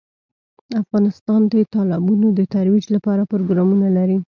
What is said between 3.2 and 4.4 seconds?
پروګرامونه لري.